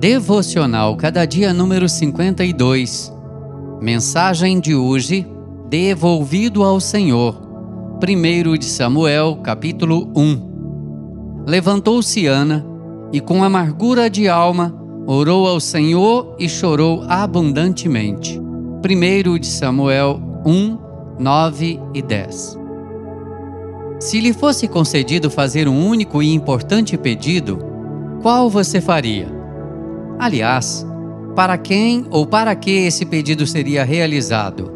[0.00, 3.12] Devocional Cada Dia número 52.
[3.82, 5.26] Mensagem de hoje:
[5.68, 7.38] Devolvido ao Senhor.
[8.02, 11.44] 1 de Samuel, capítulo 1.
[11.46, 12.64] Levantou-se Ana
[13.12, 14.74] e com amargura de alma
[15.06, 18.40] orou ao Senhor e chorou abundantemente.
[18.40, 20.78] 1 de Samuel 1,
[21.18, 22.58] 9 e 10.
[23.98, 27.58] Se lhe fosse concedido fazer um único e importante pedido,
[28.22, 29.39] qual você faria?
[30.20, 30.86] Aliás,
[31.34, 34.70] para quem ou para que esse pedido seria realizado?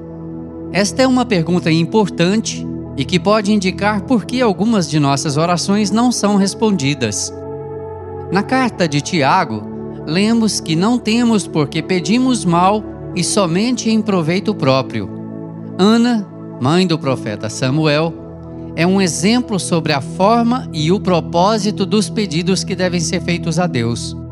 [0.72, 2.66] Esta é uma pergunta importante
[2.96, 7.30] e que pode indicar por que algumas de nossas orações não são respondidas.
[8.32, 9.62] Na carta de Tiago,
[10.06, 12.82] lemos que não temos porque pedimos mal
[13.14, 15.10] e somente em proveito próprio.
[15.76, 16.26] Ana,
[16.58, 18.14] mãe do profeta Samuel,
[18.74, 23.58] é um exemplo sobre a forma e o propósito dos pedidos que devem ser feitos
[23.58, 24.23] a Deus.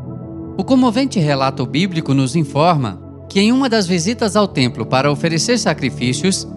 [0.55, 5.57] O comovente relato bíblico nos informa que em uma das visitas ao templo para oferecer
[5.57, 6.47] sacrifícios,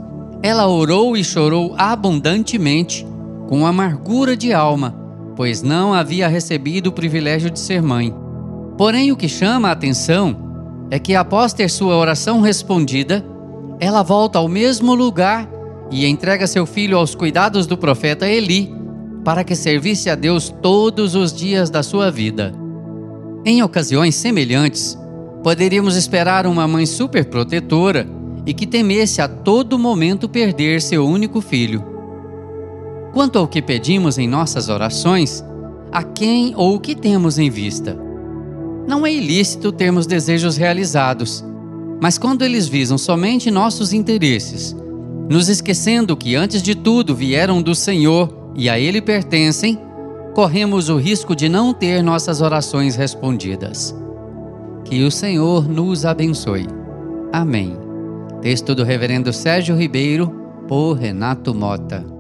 [0.43, 3.07] ela orou e chorou abundantemente,
[3.49, 4.95] com amargura de alma,
[5.35, 8.15] pois não havia recebido o privilégio de ser mãe.
[8.77, 10.37] Porém, o que chama a atenção
[10.91, 13.25] é que, após ter sua oração respondida,
[13.81, 15.49] ela volta ao mesmo lugar
[15.91, 18.75] e entrega seu filho aos cuidados do profeta Eli,
[19.25, 22.66] para que servisse a Deus todos os dias da sua vida.
[23.49, 24.99] Em ocasiões semelhantes,
[25.41, 28.05] poderíamos esperar uma mãe superprotetora
[28.45, 31.81] e que temesse a todo momento perder seu único filho.
[33.13, 35.45] Quanto ao que pedimos em nossas orações,
[35.93, 37.97] a quem ou o que temos em vista?
[38.85, 41.45] Não é ilícito termos desejos realizados,
[42.03, 44.75] mas quando eles visam somente nossos interesses,
[45.31, 49.86] nos esquecendo que antes de tudo vieram do Senhor e a Ele pertencem,
[50.37, 53.97] corremos o risco de não ter nossas orações respondidas.
[54.85, 56.67] Que o Senhor nos abençoe.
[57.33, 57.75] Amém.
[58.43, 60.29] Texto do Reverendo Sérgio Ribeiro,
[60.69, 62.16] por Renato Mota.